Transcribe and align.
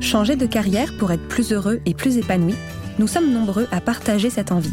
Changer 0.00 0.36
de 0.36 0.46
carrière 0.46 0.96
pour 0.96 1.10
être 1.10 1.26
plus 1.26 1.52
heureux 1.52 1.80
et 1.84 1.92
plus 1.92 2.18
épanoui, 2.18 2.54
nous 2.98 3.08
sommes 3.08 3.32
nombreux 3.32 3.66
à 3.72 3.80
partager 3.80 4.30
cette 4.30 4.52
envie. 4.52 4.72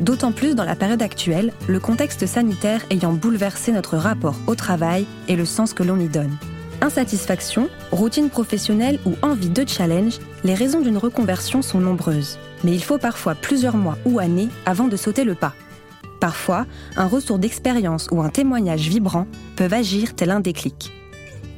D'autant 0.00 0.32
plus 0.32 0.54
dans 0.54 0.64
la 0.64 0.74
période 0.74 1.02
actuelle, 1.02 1.52
le 1.68 1.80
contexte 1.80 2.26
sanitaire 2.26 2.84
ayant 2.90 3.12
bouleversé 3.12 3.72
notre 3.72 3.96
rapport 3.96 4.36
au 4.46 4.56
travail 4.56 5.06
et 5.28 5.36
le 5.36 5.44
sens 5.44 5.74
que 5.74 5.84
l'on 5.84 5.98
y 5.98 6.08
donne. 6.08 6.36
Insatisfaction, 6.80 7.68
routine 7.92 8.30
professionnelle 8.30 8.98
ou 9.06 9.14
envie 9.22 9.48
de 9.48 9.66
challenge, 9.66 10.18
les 10.44 10.54
raisons 10.54 10.80
d'une 10.80 10.98
reconversion 10.98 11.62
sont 11.62 11.80
nombreuses. 11.80 12.38
Mais 12.64 12.72
il 12.72 12.82
faut 12.82 12.98
parfois 12.98 13.34
plusieurs 13.34 13.76
mois 13.76 13.98
ou 14.04 14.18
années 14.18 14.48
avant 14.66 14.88
de 14.88 14.96
sauter 14.96 15.24
le 15.24 15.34
pas. 15.34 15.54
Parfois, 16.20 16.66
un 16.96 17.06
retour 17.06 17.38
d'expérience 17.38 18.08
ou 18.10 18.22
un 18.22 18.28
témoignage 18.28 18.88
vibrant 18.88 19.26
peuvent 19.56 19.74
agir 19.74 20.14
tel 20.14 20.30
un 20.30 20.40
déclic. 20.40 20.92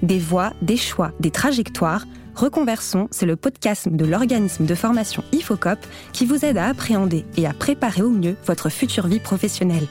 Des 0.03 0.19
voix, 0.19 0.53
des 0.63 0.77
choix, 0.77 1.13
des 1.21 1.31
trajectoires, 1.31 2.07
Reconversion, 2.35 3.09
c'est 3.11 3.27
le 3.27 3.37
podcast 3.37 3.89
de 3.89 4.05
l'organisme 4.05 4.65
de 4.65 4.75
formation 4.75 5.25
IFOCOP 5.33 5.79
qui 6.13 6.27
vous 6.27 6.45
aide 6.45 6.59
à 6.59 6.67
appréhender 6.67 7.25
et 7.37 7.47
à 7.47 7.53
préparer 7.53 8.03
au 8.03 8.11
mieux 8.11 8.37
votre 8.47 8.69
future 8.69 9.07
vie 9.07 9.21
professionnelle. 9.21 9.87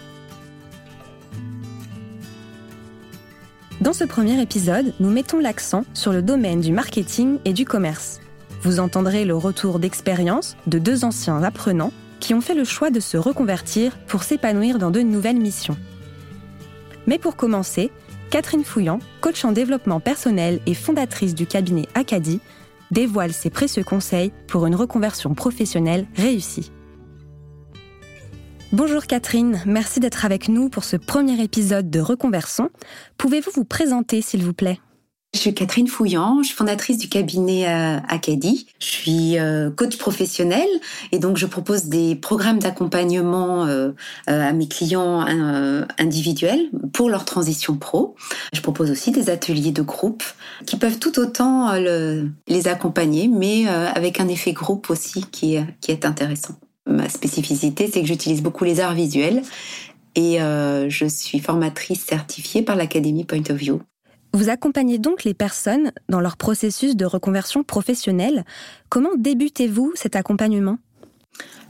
Dans 3.81 3.93
ce 3.93 4.03
premier 4.03 4.41
épisode, 4.41 4.93
nous 4.99 5.09
mettons 5.09 5.39
l'accent 5.39 5.85
sur 5.93 6.11
le 6.11 6.21
domaine 6.21 6.59
du 6.59 6.71
marketing 6.71 7.39
et 7.45 7.53
du 7.53 7.65
commerce. 7.65 8.19
Vous 8.61 8.79
entendrez 8.79 9.23
le 9.23 9.35
retour 9.35 9.79
d'expérience 9.79 10.57
de 10.67 10.79
deux 10.79 11.05
anciens 11.05 11.43
apprenants 11.43 11.93
qui 12.19 12.33
ont 12.33 12.41
fait 12.41 12.55
le 12.55 12.65
choix 12.65 12.89
de 12.89 12.99
se 12.99 13.15
reconvertir 13.15 13.97
pour 14.07 14.23
s'épanouir 14.23 14.79
dans 14.79 14.91
de 14.91 14.99
nouvelles 14.99 15.39
missions. 15.39 15.77
Mais 17.07 17.17
pour 17.17 17.37
commencer, 17.37 17.91
Catherine 18.29 18.63
Fouillant, 18.63 18.99
coach 19.21 19.43
en 19.43 19.51
développement 19.51 19.99
personnel 19.99 20.59
et 20.67 20.75
fondatrice 20.75 21.33
du 21.33 21.47
cabinet 21.47 21.87
Acadie, 21.95 22.39
dévoile 22.91 23.33
ses 23.33 23.49
précieux 23.49 23.83
conseils 23.83 24.31
pour 24.47 24.67
une 24.67 24.75
reconversion 24.75 25.33
professionnelle 25.33 26.05
réussie. 26.15 26.71
Bonjour 28.71 29.07
Catherine, 29.07 29.63
merci 29.65 29.99
d'être 29.99 30.25
avec 30.25 30.47
nous 30.47 30.69
pour 30.69 30.83
ce 30.83 30.95
premier 30.95 31.41
épisode 31.41 31.89
de 31.89 31.99
Reconversion. 31.99 32.69
Pouvez-vous 33.17 33.49
vous 33.55 33.65
présenter 33.65 34.21
s'il 34.21 34.43
vous 34.43 34.53
plaît? 34.53 34.79
Je 35.39 35.43
suis 35.43 35.53
Catherine 35.53 35.87
Fouillant, 35.87 36.39
je 36.41 36.47
suis 36.47 36.55
fondatrice 36.57 36.97
du 36.97 37.07
cabinet 37.07 37.65
euh, 37.65 37.97
Acadie. 38.09 38.67
Je 38.79 38.85
suis 38.85 39.39
euh, 39.39 39.69
coach 39.69 39.97
professionnel 39.97 40.67
et 41.13 41.19
donc 41.19 41.37
je 41.37 41.45
propose 41.45 41.85
des 41.85 42.15
programmes 42.15 42.59
d'accompagnement 42.59 43.65
euh, 43.65 43.93
à 44.27 44.51
mes 44.51 44.67
clients 44.67 45.21
individuels 45.97 46.69
pour 46.91 47.09
leur 47.09 47.23
transition 47.23 47.77
pro. 47.77 48.15
Je 48.51 48.59
propose 48.59 48.91
aussi 48.91 49.11
des 49.11 49.29
ateliers 49.29 49.71
de 49.71 49.81
groupe 49.81 50.23
qui 50.65 50.75
peuvent 50.75 50.99
tout 50.99 51.17
autant 51.19 51.71
les 51.73 52.67
accompagner, 52.67 53.29
mais 53.29 53.67
avec 53.67 54.19
un 54.19 54.27
effet 54.27 54.51
groupe 54.51 54.89
aussi 54.89 55.23
qui 55.31 55.55
est 55.55 56.05
intéressant. 56.05 56.55
Ma 56.85 57.07
spécificité, 57.07 57.89
c'est 57.91 58.01
que 58.01 58.07
j'utilise 58.07 58.41
beaucoup 58.41 58.65
les 58.65 58.81
arts 58.81 58.93
visuels 58.93 59.43
et 60.15 60.39
je 60.39 61.05
suis 61.07 61.39
formatrice 61.39 62.01
certifiée 62.01 62.61
par 62.61 62.75
l'Académie 62.75 63.23
Point 63.23 63.43
of 63.49 63.57
View. 63.57 63.81
Vous 64.33 64.49
accompagnez 64.49 64.99
donc 64.99 65.23
les 65.23 65.33
personnes 65.33 65.91
dans 66.07 66.19
leur 66.19 66.37
processus 66.37 66.95
de 66.95 67.05
reconversion 67.05 67.63
professionnelle. 67.63 68.45
Comment 68.89 69.15
débutez-vous 69.17 69.93
cet 69.95 70.15
accompagnement? 70.15 70.77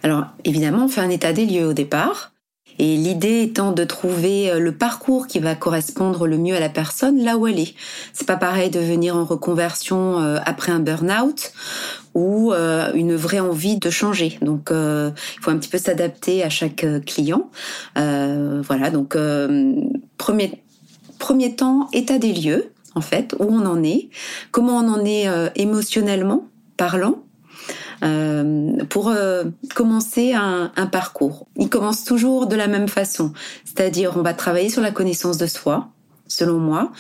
Alors 0.04 0.26
évidemment, 0.44 0.86
on 0.86 0.88
fait 0.88 1.02
un 1.02 1.10
état 1.10 1.34
des 1.34 1.46
lieux 1.46 1.68
au 1.68 1.74
départ. 1.74 2.34
Et 2.78 2.96
l'idée 2.96 3.42
étant 3.42 3.74
de 3.74 3.84
trouver 3.84 4.50
euh, 4.50 4.60
le 4.60 4.72
parcours 4.72 5.28
qui 5.28 5.40
va 5.40 5.54
correspondre 5.54 6.26
le 6.28 6.38
mieux 6.38 6.56
à 6.56 6.62
la 6.62 6.70
personne 6.70 7.22
là 7.22 7.38
où 7.38 7.46
elle 7.46 7.60
est. 7.60 7.76
C'est 8.14 8.26
pas 8.26 8.38
pareil 8.38 8.70
de 8.70 8.80
venir 8.80 9.18
en 9.18 9.26
reconversion 9.26 10.20
euh, 10.20 10.38
après 10.46 10.72
un 10.72 10.80
burn-out 10.80 11.52
ou 12.14 12.54
euh, 12.54 12.94
une 12.94 13.16
vraie 13.16 13.42
envie 13.42 13.78
de 13.78 13.90
changer. 13.90 14.40
Donc 14.42 14.70
il 14.72 15.42
faut 15.42 15.52
un 15.52 15.58
petit 15.58 15.70
peu 15.70 15.78
s'adapter 15.78 16.42
à 16.44 16.50
chaque 16.50 16.86
client. 17.06 17.50
voilà, 17.96 18.92
donc 18.92 19.18
premier 20.18 20.64
premier 21.20 21.56
temps, 21.56 21.88
état 21.94 22.18
des 22.18 22.34
lieux, 22.34 22.72
en 22.96 23.02
fait, 23.02 23.36
où 23.40 23.46
on 23.46 23.66
en 23.66 23.84
est, 23.84 24.10
comment 24.52 24.78
on 24.78 24.88
en 24.88 25.06
est 25.06 25.28
euh, 25.28 25.50
émotionnellement 25.56 26.48
parlant, 26.78 27.24
euh, 28.04 28.84
pour 28.90 29.10
euh, 29.10 29.44
commencer 29.76 30.34
un, 30.34 30.72
un, 30.76 30.86
parcours. 30.88 31.48
Il 31.58 31.70
commence 31.70 32.06
toujours 32.06 32.48
de 32.48 32.56
la 32.56 32.68
même 32.68 32.88
façon, 32.88 33.34
c'est-à-dire 33.66 34.14
on 34.16 34.22
va 34.22 34.34
travailler 34.34 34.70
sur 34.70 34.82
la 34.82 34.92
connaissance 34.92 35.38
de 35.38 35.48
soi, 35.48 35.90
selon 36.30 36.60
moi. 36.60 36.92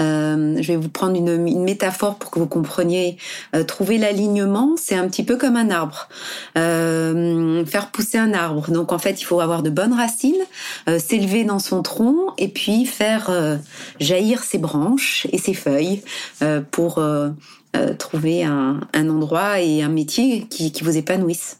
Euh, 0.00 0.56
je 0.60 0.66
vais 0.66 0.76
vous 0.76 0.88
prendre 0.88 1.16
une, 1.16 1.62
métaphore 1.62 2.16
pour 2.16 2.30
que 2.30 2.38
vous 2.40 2.46
compreniez. 2.46 3.18
Euh, 3.54 3.62
trouver 3.62 3.98
l'alignement, 3.98 4.74
c'est 4.76 4.96
un 4.96 5.06
petit 5.06 5.22
peu 5.22 5.36
comme 5.36 5.56
un 5.56 5.70
arbre. 5.70 6.08
Euh, 6.58 7.64
faire 7.66 7.90
pousser 7.90 8.18
un 8.18 8.32
arbre. 8.32 8.70
Donc 8.70 8.92
en 8.92 8.98
fait, 8.98 9.20
il 9.20 9.24
faut 9.24 9.40
avoir 9.40 9.62
de 9.62 9.70
bonnes 9.70 9.92
racines, 9.92 10.34
s'élever 10.98 11.44
dans 11.44 11.58
son 11.58 11.82
tronc 11.82 12.32
et 12.38 12.48
puis 12.48 12.86
faire 12.86 13.30
jaillir 14.00 14.42
ses 14.42 14.58
branches 14.58 15.26
et 15.32 15.38
ses 15.38 15.54
feuilles 15.54 16.02
pour 16.70 17.02
trouver 17.98 18.44
un, 18.44 18.80
endroit 18.94 19.60
et 19.60 19.82
un 19.82 19.88
métier 19.88 20.46
qui, 20.48 20.72
qui 20.72 20.82
vous 20.82 20.96
épanouisse. 20.96 21.58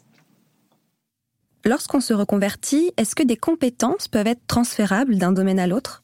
Lorsqu'on 1.63 2.01
se 2.01 2.13
reconvertit, 2.13 2.91
est-ce 2.97 3.13
que 3.13 3.23
des 3.23 3.37
compétences 3.37 4.07
peuvent 4.07 4.27
être 4.27 4.45
transférables 4.47 5.17
d'un 5.17 5.31
domaine 5.31 5.59
à 5.59 5.67
l'autre? 5.67 6.01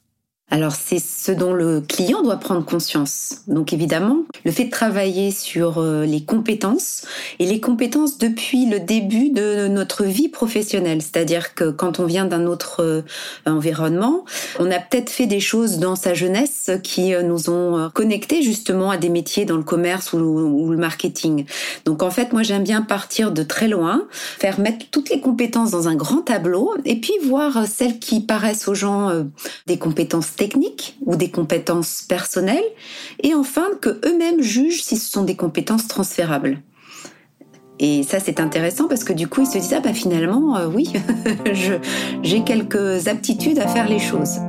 Alors 0.49 0.71
c'est 0.75 0.99
ce 0.99 1.33
dont 1.33 1.51
le 1.51 1.81
client 1.81 2.23
doit 2.23 2.37
prendre 2.37 2.63
conscience. 2.63 3.39
Donc 3.47 3.73
évidemment, 3.73 4.19
le 4.45 4.51
fait 4.51 4.65
de 4.65 4.71
travailler 4.71 5.31
sur 5.31 5.79
euh, 5.79 6.05
les 6.05 6.23
compétences 6.23 7.03
et 7.39 7.45
les 7.45 7.59
compétences 7.59 8.17
depuis 8.17 8.65
le 8.65 8.79
début 8.79 9.29
de 9.29 9.67
notre 9.67 10.05
vie 10.05 10.29
professionnelle, 10.29 11.01
c'est-à-dire 11.01 11.53
que 11.53 11.69
quand 11.69 11.99
on 11.99 12.05
vient 12.05 12.23
d'un 12.23 12.45
autre 12.45 12.81
euh, 12.81 13.01
environnement, 13.45 14.23
on 14.57 14.71
a 14.71 14.79
peut-être 14.79 15.09
fait 15.09 15.25
des 15.25 15.41
choses 15.41 15.79
dans 15.79 15.97
sa 15.97 16.13
jeunesse 16.13 16.71
qui 16.81 17.13
euh, 17.13 17.23
nous 17.23 17.49
ont 17.49 17.89
connectés 17.93 18.41
justement 18.41 18.89
à 18.89 18.95
des 18.95 19.09
métiers 19.09 19.43
dans 19.43 19.57
le 19.57 19.63
commerce 19.63 20.13
ou, 20.13 20.71
le 20.71 20.77
marketing. 20.77 21.45
Donc 21.83 22.03
en 22.03 22.09
fait, 22.09 22.31
moi 22.31 22.43
j'aime 22.43 22.63
bien 22.63 22.81
partir 22.81 23.33
de 23.33 23.43
très 23.43 23.67
loin, 23.67 24.07
faire 24.11 24.61
mettre 24.61 24.85
toutes 24.91 25.09
les 25.09 25.19
compétences 25.19 25.71
dans 25.71 25.89
un 25.89 25.95
grand 25.95 26.21
tableau 26.21 26.73
et 26.85 27.01
puis 27.01 27.13
voir 27.25 27.67
celles 27.67 27.99
qui 27.99 28.21
paraissent 28.21 28.69
aux 28.69 28.75
gens 28.75 29.11
des 29.65 29.77
compétences 29.77 30.36
techniques 30.37 30.97
ou 31.05 31.17
des 31.17 31.29
compétences 31.29 32.05
personnelles, 32.07 32.63
et 33.21 33.35
enfin 33.35 33.67
que 33.81 33.99
eux-mêmes 34.05 34.41
jugent 34.41 34.83
si 34.83 34.97
ce 34.97 35.11
sont 35.11 35.23
des 35.23 35.35
compétences 35.35 35.87
transférables. 35.87 36.61
Et 37.79 38.03
ça, 38.03 38.19
c'est 38.19 38.39
intéressant 38.39 38.87
parce 38.87 39.03
que 39.03 39.13
du 39.13 39.27
coup, 39.27 39.41
ils 39.41 39.47
se 39.47 39.57
disent 39.57 39.73
ah 39.75 39.81
bah 39.81 39.93
finalement, 39.93 40.57
euh, 40.57 40.67
oui, 40.67 40.93
j'ai 42.23 42.43
quelques 42.43 43.07
aptitudes 43.07 43.59
à 43.59 43.67
faire 43.67 43.87
les 43.87 43.99
choses. 43.99 44.39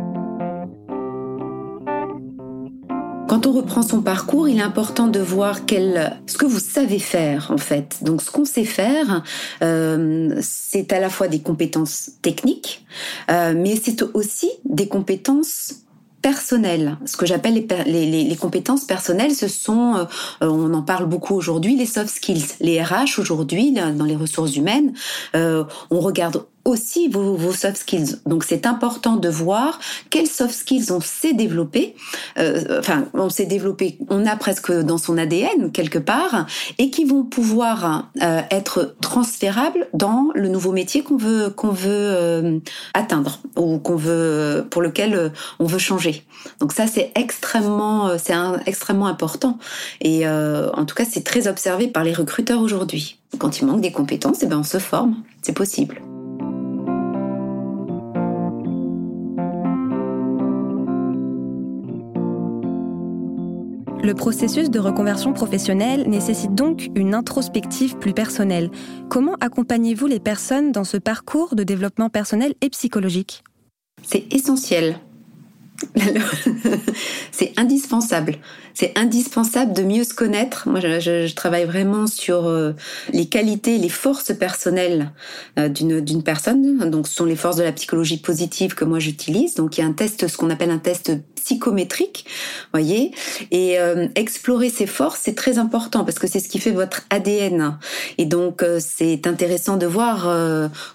Quand 3.39 3.51
on 3.51 3.53
reprend 3.53 3.83
son 3.83 4.03
parcours, 4.03 4.49
il 4.49 4.59
est 4.59 4.63
important 4.63 5.07
de 5.07 5.21
voir 5.21 5.65
quel, 5.65 6.19
ce 6.27 6.37
que 6.37 6.45
vous 6.45 6.59
savez 6.59 6.99
faire 6.99 7.53
en 7.53 7.57
fait. 7.57 7.99
Donc 8.03 8.21
ce 8.21 8.33
qu'on 8.33 8.45
sait 8.45 8.65
faire, 8.65 9.23
euh, 9.63 10.37
c'est 10.41 10.93
à 10.93 10.99
la 10.99 11.09
fois 11.09 11.29
des 11.29 11.39
compétences 11.39 12.11
techniques, 12.21 12.85
euh, 13.31 13.55
mais 13.57 13.77
c'est 13.81 14.03
aussi 14.03 14.51
des 14.65 14.89
compétences 14.89 15.85
personnelles. 16.21 16.99
Ce 17.07 17.17
que 17.17 17.27
j'appelle 17.27 17.65
les, 17.87 18.37
compétences 18.41 18.83
personnelles, 18.83 19.37
ce 19.37 19.47
sont, 19.47 19.95
euh, 19.95 20.05
on 20.41 20.75
en 20.75 20.83
parle 20.83 21.07
beaucoup 21.07 21.37
aujourd'hui, 21.37 21.77
les 21.77 21.87
soft 21.87 22.09
skills. 22.09 22.57
Les 22.59 22.83
RH 22.83 23.21
aujourd'hui, 23.21 23.71
dans 23.71 24.05
les 24.05 24.17
ressources 24.17 24.57
humaines, 24.57 24.95
on 25.35 26.01
regarde 26.01 26.43
aussi 26.69 27.09
vos, 27.09 27.53
soft 27.53 27.79
skills. 27.79 28.19
Donc 28.27 28.45
c'est 28.45 28.67
important 28.67 29.17
de 29.17 29.29
voir 29.29 29.81
quels 30.11 30.27
soft 30.27 30.55
skills 30.55 30.93
on 30.93 31.01
sait 31.01 31.33
développer. 31.33 31.97
Euh, 32.39 32.79
enfin, 32.79 33.07
on 33.15 33.31
s'est 33.31 33.47
développé, 33.47 33.99
on 34.11 34.27
a 34.27 34.37
presque 34.37 34.71
dans 34.73 34.99
son 34.99 35.17
ADN 35.17 35.73
quelque 35.73 35.99
part, 35.99 36.47
et 36.77 36.91
qui 36.91 37.05
vont 37.05 37.25
pouvoir 37.25 38.11
euh, 38.23 38.41
être 38.51 38.97
transférables 39.01 39.89
dans 39.95 40.29
le 40.35 40.49
nouveau 40.49 40.73
métier 40.73 41.03
qu'on 41.03 41.17
veut 41.17 41.51
qu'on 41.51 41.71
veut 41.71 41.89
euh, 41.89 42.59
atteindre 42.95 43.41
ou 43.57 43.79
qu'on 43.79 43.97
veut 43.97 44.67
pour 44.71 44.83
lequel 44.83 45.15
euh, 45.15 45.29
on 45.59 45.65
veut 45.65 45.79
changer. 45.79 46.25
Donc 46.61 46.73
ça 46.73 46.87
c'est 46.87 47.13
extrêmement 47.15 48.19
c'est 48.19 48.35
extrêmement 48.67 49.07
important 49.07 49.59
et 50.01 50.29
en 50.29 50.85
tout 50.85 50.95
cas 50.95 51.05
c'est 51.11 51.25
très 51.25 51.49
observé 51.49 51.89
par 51.89 52.05
les 52.05 52.13
recruteurs 52.13 52.61
aujourd'hui. 52.61 53.19
Quand 53.39 53.61
il 53.61 53.67
manque 53.67 53.81
des 53.81 53.93
compétences, 53.93 54.39
eh 54.43 54.47
ben 54.47 54.59
on 54.59 54.65
se 54.65 54.79
forme, 54.79 55.17
c'est 55.43 55.53
possible. 55.53 56.01
Le 64.09 64.15
processus 64.15 64.71
de 64.71 64.79
reconversion 64.79 65.35
professionnelle 65.35 66.09
nécessite 66.09 66.55
donc 66.55 66.89
une 66.95 67.13
introspective 67.13 67.99
plus 67.99 68.15
personnelle. 68.15 68.71
Comment 69.11 69.35
accompagnez-vous 69.43 70.07
les 70.07 70.19
personnes 70.19 70.73
dans 70.73 70.85
ce 70.85 70.97
parcours 70.97 71.55
de 71.55 71.63
développement 71.63 72.09
personnel 72.09 72.55
et 72.63 72.71
psychologique? 72.71 73.45
C'est 74.03 74.25
essentiel. 74.33 74.99
c'est 77.33 77.53
indispensable. 77.59 78.37
C'est 78.73 78.97
indispensable 78.99 79.75
de 79.75 79.83
mieux 79.83 80.05
se 80.05 80.15
connaître. 80.15 80.69
Moi, 80.69 80.81
je, 80.81 81.33
travaille 81.35 81.67
vraiment 81.67 82.07
sur 82.07 82.47
euh, 82.47 82.73
les 83.13 83.27
qualités, 83.27 83.77
les 83.77 83.89
forces 83.91 84.35
personnelles 84.35 85.13
euh, 85.59 85.69
d'une 85.69 86.23
personne. 86.23 86.79
Donc, 86.91 87.09
ce 87.09 87.15
sont 87.15 87.27
les 87.27 87.37
forces 87.37 87.57
de 87.57 87.63
la 87.63 87.73
psychologie 87.73 88.19
positive 88.19 88.75
que 88.75 88.85
moi 88.85 89.01
j'utilise. 89.01 89.55
Donc, 89.55 89.77
il 89.77 89.83
y 89.83 89.85
a 89.85 89.87
un 89.87 89.93
test, 89.93 90.29
ce 90.29 90.37
qu'on 90.39 90.49
appelle 90.49 90.71
un 90.71 90.79
test 90.79 91.13
psychométrique, 91.49 92.27
voyez. 92.73 93.13
Et 93.51 93.79
euh, 93.79 94.09
explorer 94.17 94.69
ses 94.69 94.87
forces, 94.87 95.21
c'est 95.23 95.35
très 95.35 95.59
important 95.59 96.05
parce 96.05 96.19
que 96.19 96.27
c'est 96.27 96.41
ce 96.41 96.49
qui 96.49 96.59
fait 96.59 96.73
votre 96.73 97.03
ADN. 97.09 97.79
Et 98.19 98.27
donc, 98.27 98.63
c'est 98.81 99.27
intéressant 99.27 99.77
de 99.77 99.87
voir 99.87 100.29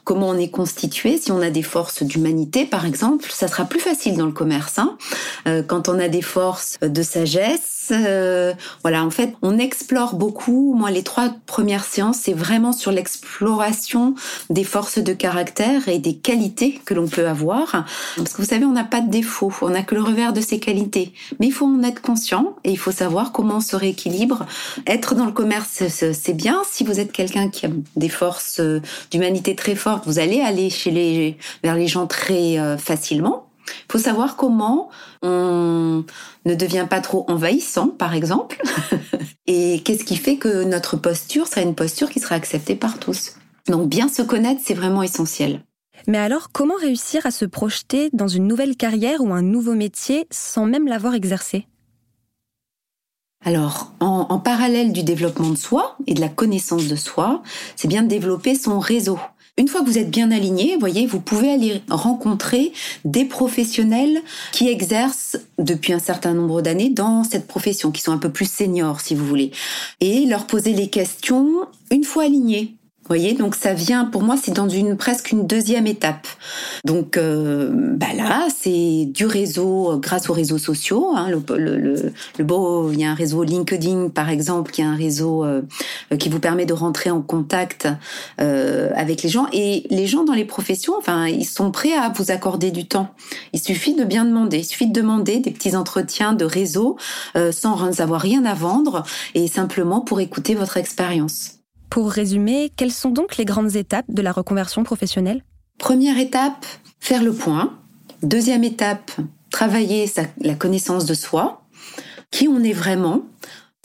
comment 0.04 0.30
on 0.30 0.38
est 0.38 0.50
constitué. 0.50 1.18
Si 1.18 1.32
on 1.32 1.42
a 1.42 1.50
des 1.50 1.64
forces 1.64 2.04
d'humanité, 2.04 2.66
par 2.66 2.86
exemple, 2.86 3.30
ça 3.32 3.48
sera 3.48 3.66
plus 3.66 3.80
facile 3.80 4.18
dans 4.18 4.26
le 4.26 4.32
commerce. 4.32 4.78
Hein. 4.78 4.98
quand 5.68 5.90
on 5.90 6.00
a 6.00 6.08
des 6.08 6.22
forces 6.22 6.78
de 6.82 7.02
sagesse, 7.02 7.74
euh, 7.92 8.54
voilà, 8.84 9.04
en 9.04 9.10
fait, 9.10 9.34
on 9.42 9.58
explore 9.58 10.16
beaucoup. 10.16 10.74
Moi, 10.78 10.92
les 10.92 11.04
trois 11.04 11.30
premières 11.46 11.84
séances, 11.84 12.18
c'est 12.18 12.34
vraiment 12.34 12.72
sur 12.72 12.92
l'exploration 12.92 14.16
des 14.50 14.64
forces 14.64 15.00
de 15.00 15.14
caractère 15.14 15.88
et 15.88 16.00
des 16.00 16.16
qualités 16.16 16.80
que 16.86 16.94
l'on 16.94 17.08
peut 17.08 17.28
avoir. 17.28 17.86
Parce 18.18 18.34
que 18.34 18.42
vous 18.42 18.48
savez, 18.48 18.66
on 18.66 18.72
n'a 18.72 18.84
pas 18.84 19.02
de 19.02 19.10
défaut, 19.10 19.52
on 19.62 19.70
n'a 19.70 19.84
que 19.84 19.96
le 19.96 20.02
revers 20.02 20.34
de 20.34 20.42
ses 20.44 20.60
qualités. 20.60 21.14
Mais 21.40 21.48
il 21.48 21.52
faut 21.52 21.66
en 21.66 21.84
être 21.84 22.02
conscient 22.02 22.56
et 22.64 22.72
il 22.72 22.78
faut 22.78 22.92
savoir 22.92 23.32
comment 23.32 23.58
on 23.58 23.62
se 23.62 23.76
rééquilibre. 23.76 24.46
Être 24.86 25.16
dans 25.16 25.26
le 25.26 25.32
commerce, 25.32 25.84
c'est 25.88 26.34
bien. 26.34 26.62
Si 26.70 26.84
vous 26.84 27.00
êtes 27.00 27.12
quelqu'un 27.12 27.50
qui 27.50 27.66
a 27.66 27.70
des 27.96 28.10
forces 28.10 28.60
euh, 28.60 28.82
d'humanité 29.12 29.56
très 29.56 29.76
fortes, 29.76 30.06
vous 30.06 30.20
allez 30.20 30.42
aller 30.42 30.70
chez 30.70 30.92
les, 30.92 31.38
vers 31.64 31.76
les 31.76 31.88
gens 31.88 32.08
très 32.08 32.60
euh, 32.60 32.78
facilement. 32.78 33.48
Il 33.68 33.92
faut 33.92 33.98
savoir 33.98 34.36
comment 34.36 34.90
on 35.22 36.04
ne 36.46 36.56
devient 36.56 36.88
pas 36.90 37.02
trop 37.02 37.26
envahissant, 37.30 37.88
par 37.88 38.14
exemple, 38.14 38.62
et 39.48 39.82
qu'est-ce 39.84 40.04
qui 40.04 40.18
fait 40.18 40.36
que 40.36 40.64
notre 40.64 40.98
posture 40.98 41.48
sera 41.48 41.62
une 41.62 41.76
posture 41.76 42.10
qui 42.10 42.20
sera 42.20 42.36
acceptée 42.36 42.76
par 42.76 43.00
tous. 43.00 43.36
Donc 43.68 43.88
bien 43.88 44.10
se 44.10 44.22
connaître, 44.22 44.62
c'est 44.64 44.74
vraiment 44.74 45.04
essentiel. 45.04 45.62
Mais 46.08 46.18
alors, 46.18 46.50
comment 46.52 46.76
réussir 46.76 47.26
à 47.26 47.32
se 47.32 47.46
projeter 47.46 48.10
dans 48.14 48.28
une 48.28 48.48
nouvelle 48.48 48.76
carrière 48.76 49.22
ou 49.22 49.34
un 49.34 49.42
nouveau 49.42 49.74
métier 49.74 50.28
sans 50.32 50.66
même 50.66 50.88
l'avoir 50.88 51.14
exercé? 51.14 51.68
Alors, 53.46 53.92
en, 54.00 54.40
parallèle 54.40 54.94
du 54.94 55.04
développement 55.04 55.50
de 55.50 55.58
soi 55.58 55.98
et 56.08 56.14
de 56.14 56.22
la 56.22 56.30
connaissance 56.30 56.88
de 56.88 56.96
soi, 56.96 57.44
c'est 57.76 57.88
bien 57.88 58.04
de 58.04 58.08
développer 58.08 58.56
son 58.56 58.80
réseau. 58.80 59.20
Une 59.58 59.68
fois 59.68 59.82
que 59.82 59.86
vous 59.86 59.98
êtes 59.98 60.10
bien 60.10 60.32
aligné, 60.32 60.78
voyez, 60.78 61.06
vous 61.06 61.20
pouvez 61.20 61.52
aller 61.52 61.82
rencontrer 61.90 62.72
des 63.06 63.26
professionnels 63.26 64.22
qui 64.52 64.68
exercent 64.70 65.38
depuis 65.60 65.94
un 65.94 66.00
certain 66.00 66.34
nombre 66.34 66.62
d'années 66.62 66.90
dans 66.90 67.24
cette 67.24 67.46
profession, 67.46 67.92
qui 67.92 68.02
sont 68.02 68.14
un 68.14 68.18
peu 68.18 68.32
plus 68.32 68.50
seniors, 68.50 69.02
si 69.02 69.14
vous 69.14 69.26
voulez, 69.26 69.52
et 70.00 70.26
leur 70.26 70.48
poser 70.48 70.74
les 70.74 70.90
questions 70.90 71.68
une 71.92 72.04
fois 72.04 72.24
alignés 72.24 72.76
voyez, 73.08 73.34
donc 73.34 73.56
ça 73.56 73.74
vient 73.74 74.06
pour 74.06 74.24
moi, 74.24 74.36
c'est 74.42 74.54
dans 74.54 74.70
une 74.70 74.98
presque 74.98 75.32
une 75.32 75.46
deuxième 75.46 75.88
étape. 75.88 76.28
Donc 76.86 77.18
euh, 77.18 77.70
bah 77.72 78.14
là, 78.16 78.48
c'est 78.56 79.06
du 79.06 79.26
réseau 79.26 79.92
euh, 79.92 79.98
grâce 79.98 80.30
aux 80.30 80.34
réseaux 80.34 80.58
sociaux. 80.58 81.12
Hein, 81.16 81.30
le, 81.30 81.58
le, 81.58 82.14
le, 82.38 82.44
beau, 82.44 82.92
il 82.92 83.00
y 83.00 83.06
a 83.06 83.12
un 83.12 83.16
réseau 83.16 83.44
LinkedIn 83.44 84.10
par 84.10 84.30
exemple, 84.30 84.72
qui 84.72 84.82
est 84.82 84.86
un 84.86 84.96
réseau 84.96 85.44
euh, 85.44 85.62
qui 86.20 86.30
vous 86.30 86.40
permet 86.40 86.66
de 86.66 86.74
rentrer 86.74 87.10
en 87.10 87.22
contact 87.22 87.88
euh, 88.42 88.90
avec 88.96 89.24
les 89.24 89.30
gens. 89.30 89.48
Et 89.52 89.86
les 89.90 90.08
gens 90.08 90.24
dans 90.24 90.34
les 90.34 90.46
professions, 90.46 90.94
enfin, 90.98 91.28
ils 91.28 91.46
sont 91.46 91.72
prêts 91.72 91.94
à 91.94 92.10
vous 92.10 92.32
accorder 92.32 92.72
du 92.72 92.88
temps. 92.88 93.10
Il 93.54 93.62
suffit 93.62 93.96
de 93.96 94.04
bien 94.04 94.26
demander. 94.26 94.60
Il 94.60 94.66
suffit 94.66 94.88
de 94.88 94.94
demander 94.94 95.40
des 95.40 95.52
petits 95.52 95.76
entretiens 95.76 96.34
de 96.34 96.46
réseau 96.46 96.98
euh, 97.36 97.52
sans 97.52 98.02
avoir 98.02 98.22
rien 98.22 98.46
à 98.46 98.54
vendre 98.54 99.04
et 99.36 99.48
simplement 99.48 100.02
pour 100.02 100.20
écouter 100.20 100.56
votre 100.56 100.78
expérience. 100.78 101.63
Pour 101.94 102.10
résumer, 102.10 102.72
quelles 102.76 102.92
sont 102.92 103.12
donc 103.12 103.38
les 103.38 103.46
grandes 103.46 103.76
étapes 103.76 104.10
de 104.10 104.24
la 104.24 104.32
reconversion 104.32 104.84
professionnelle? 104.84 105.44
Première 105.78 106.18
étape, 106.18 106.66
faire 107.00 107.22
le 107.22 107.32
point. 107.32 107.78
Deuxième 108.24 108.64
étape, 108.64 109.12
travailler 109.52 110.12
la 110.42 110.56
connaissance 110.56 111.06
de 111.06 111.14
soi, 111.14 111.62
qui 112.32 112.48
on 112.48 112.64
est 112.64 112.74
vraiment, 112.74 113.22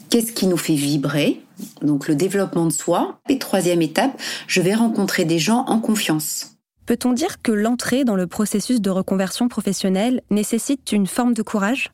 qu'est-ce 0.09 0.33
qui 0.33 0.47
nous 0.47 0.57
fait 0.57 0.75
vibrer, 0.75 1.43
donc 1.83 2.09
le 2.09 2.15
développement 2.15 2.65
de 2.65 2.73
soi. 2.73 3.21
Et 3.29 3.39
troisième 3.39 3.83
étape, 3.83 4.19
je 4.47 4.63
vais 4.63 4.73
rencontrer 4.73 5.27
des 5.27 5.39
gens 5.39 5.67
en 5.67 5.79
confiance. 5.79 6.57
Peut-on 6.87 7.13
dire 7.13 7.43
que 7.43 7.53
l'entrée 7.53 8.05
dans 8.05 8.17
le 8.17 8.27
processus 8.27 8.81
de 8.81 8.89
reconversion 8.89 9.49
professionnelle 9.49 10.23
nécessite 10.31 10.93
une 10.93 11.07
forme 11.07 11.35
de 11.35 11.43
courage? 11.43 11.93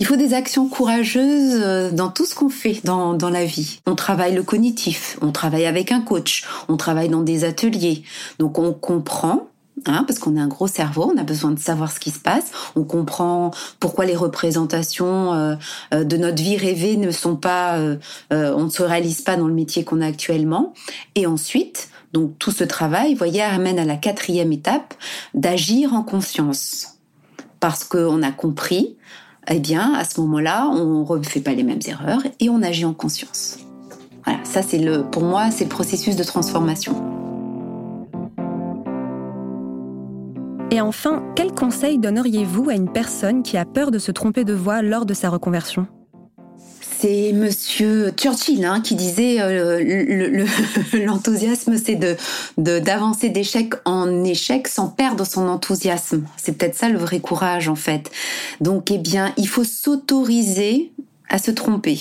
Il 0.00 0.06
faut 0.06 0.16
des 0.16 0.34
actions 0.34 0.68
courageuses 0.68 1.60
euh, 1.62 1.90
dans 1.90 2.08
tout 2.08 2.24
ce 2.24 2.34
qu'on 2.34 2.48
fait 2.48 2.80
dans, 2.84 3.14
dans 3.14 3.30
la 3.30 3.44
vie. 3.44 3.80
On 3.86 3.94
travaille 3.94 4.34
le 4.34 4.42
cognitif, 4.42 5.18
on 5.22 5.32
travaille 5.32 5.66
avec 5.66 5.92
un 5.92 6.00
coach, 6.00 6.44
on 6.68 6.76
travaille 6.76 7.08
dans 7.08 7.22
des 7.22 7.44
ateliers. 7.44 8.02
Donc 8.38 8.58
on 8.58 8.72
comprend 8.72 9.48
Hein, 9.86 10.04
parce 10.08 10.18
qu'on 10.18 10.36
a 10.36 10.40
un 10.40 10.48
gros 10.48 10.66
cerveau, 10.66 11.12
on 11.14 11.16
a 11.18 11.22
besoin 11.22 11.52
de 11.52 11.58
savoir 11.60 11.92
ce 11.92 12.00
qui 12.00 12.10
se 12.10 12.18
passe, 12.18 12.50
on 12.74 12.82
comprend 12.82 13.52
pourquoi 13.78 14.06
les 14.06 14.16
représentations 14.16 15.32
euh, 15.32 15.54
euh, 15.94 16.02
de 16.02 16.16
notre 16.16 16.42
vie 16.42 16.56
rêvée 16.56 16.96
ne 16.96 17.12
sont 17.12 17.36
pas, 17.36 17.78
on 18.32 18.64
ne 18.64 18.70
se 18.70 18.82
réalise 18.82 19.20
pas 19.20 19.36
dans 19.36 19.46
le 19.46 19.54
métier 19.54 19.84
qu'on 19.84 20.00
a 20.00 20.06
actuellement. 20.06 20.74
Et 21.14 21.26
ensuite, 21.26 21.90
donc 22.12 22.36
tout 22.40 22.50
ce 22.50 22.64
travail, 22.64 23.14
voyez, 23.14 23.40
amène 23.40 23.78
à 23.78 23.84
la 23.84 23.96
quatrième 23.96 24.50
étape 24.50 24.94
d'agir 25.32 25.94
en 25.94 26.02
conscience, 26.02 26.98
parce 27.60 27.84
qu'on 27.84 28.24
a 28.24 28.32
compris 28.32 28.96
eh 29.50 29.60
bien, 29.60 29.94
à 29.94 30.04
ce 30.04 30.20
moment-là, 30.20 30.68
on 30.68 31.00
ne 31.00 31.04
refait 31.04 31.40
pas 31.40 31.52
les 31.52 31.62
mêmes 31.62 31.80
erreurs 31.86 32.22
et 32.40 32.50
on 32.50 32.62
agit 32.62 32.84
en 32.84 32.92
conscience. 32.92 33.58
Voilà, 34.24 34.40
ça 34.44 34.62
c'est 34.62 34.78
le, 34.78 35.04
pour 35.04 35.22
moi, 35.22 35.50
c'est 35.50 35.64
le 35.64 35.70
processus 35.70 36.16
de 36.16 36.24
transformation. 36.24 36.94
Et 40.70 40.82
enfin, 40.82 41.22
quel 41.34 41.52
conseil 41.52 41.98
donneriez-vous 41.98 42.68
à 42.68 42.74
une 42.74 42.92
personne 42.92 43.42
qui 43.42 43.56
a 43.56 43.64
peur 43.64 43.90
de 43.90 43.98
se 43.98 44.12
tromper 44.12 44.44
de 44.44 44.52
voix 44.52 44.82
lors 44.82 45.06
de 45.06 45.14
sa 45.14 45.30
reconversion? 45.30 45.86
C'est 47.00 47.32
Monsieur 47.32 48.12
Churchill 48.16 48.64
hein, 48.64 48.80
qui 48.80 48.94
disait 48.94 49.40
euh, 49.40 50.46
l'enthousiasme, 51.04 51.76
c'est 51.76 51.94
de 51.94 52.16
d'avancer 52.56 53.28
d'échec 53.28 53.74
en 53.84 54.24
échec 54.24 54.68
sans 54.68 54.88
perdre 54.88 55.24
son 55.24 55.48
enthousiasme. 55.48 56.24
C'est 56.36 56.52
peut-être 56.52 56.74
ça 56.74 56.88
le 56.88 56.98
vrai 56.98 57.20
courage 57.20 57.68
en 57.68 57.76
fait. 57.76 58.10
Donc, 58.60 58.90
eh 58.90 58.98
bien, 58.98 59.32
il 59.36 59.48
faut 59.48 59.64
s'autoriser 59.64 60.92
à 61.28 61.38
se 61.38 61.50
tromper. 61.50 62.00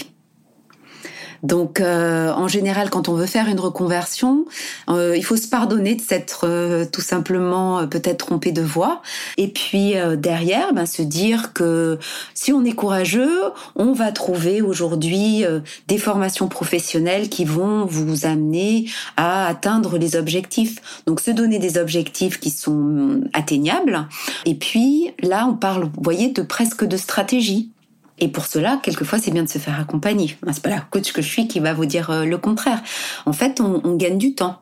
Donc, 1.44 1.80
euh, 1.80 2.32
en 2.32 2.48
général, 2.48 2.90
quand 2.90 3.10
on 3.10 3.14
veut 3.14 3.26
faire 3.26 3.48
une 3.48 3.60
reconversion, 3.60 4.46
euh, 4.90 5.16
il 5.16 5.24
faut 5.24 5.38
se 5.38 5.48
pardonner 5.48 5.96
de 5.96 6.02
s'être 6.02 6.46
euh, 6.46 6.86
tout 6.92 7.02
simplement 7.02 7.88
peut-être 7.88 8.26
trompé 8.26 8.52
de 8.52 8.62
voie. 8.62 9.02
Et 9.38 9.48
puis 9.48 9.96
derrière, 10.18 10.74
ben, 10.74 10.86
se 10.86 11.02
dire 11.02 11.54
que 11.54 12.00
si 12.34 12.52
on 12.52 12.64
est 12.66 12.74
courageux, 12.74 13.42
on 13.76 13.94
va 13.94 14.12
trouver 14.12 14.62
aujourd'hui 14.62 15.46
des 15.88 15.98
formations 15.98 16.48
professionnelles 16.48 17.30
qui 17.30 17.46
vont 17.46 17.86
vous 17.86 18.26
amener 18.26 18.90
à 19.16 19.48
atteindre 19.48 19.98
les 19.98 20.16
objectifs. 20.16 21.02
Donc, 21.06 21.20
se 21.20 21.32
donner 21.32 21.60
des 21.60 21.78
objectifs 21.78 22.40
qui 22.40 22.50
sont 22.50 23.22
atteignables. 23.34 24.08
Et 24.46 24.56
puis 24.56 25.12
là, 25.22 25.48
on 25.48 25.54
parle, 25.54 25.84
vous 25.84 26.04
voyez, 26.04 26.30
de 26.30 26.42
presque 26.42 26.86
de 26.86 26.98
stratégie. 26.98 27.72
Et 28.20 28.28
pour 28.28 28.46
cela, 28.46 28.80
quelquefois, 28.82 29.20
c'est 29.20 29.32
bien 29.32 29.44
de 29.44 29.50
se 29.50 29.60
faire 29.60 29.80
accompagner. 29.80 30.38
C'est 30.52 30.64
pas 30.64 30.70
la 30.70 30.82
coach 30.82 31.12
que 31.12 31.22
je 31.22 31.28
suis 31.28 31.48
qui 31.48 31.60
va 31.60 31.74
vous 31.74 31.86
dire 31.86 32.10
euh, 32.10 32.26
le 32.26 32.38
contraire. 32.38 32.82
En 33.26 33.34
fait, 33.34 33.62
on, 33.62 33.96
gagne 33.96 34.18
du 34.18 34.34
temps. 34.34 34.60